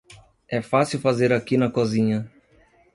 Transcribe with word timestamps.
É 0.49 0.63
fácil 0.63 0.99
fazer 0.99 1.31
aqui 1.31 1.57
na 1.57 1.69
cozinha. 1.69 2.27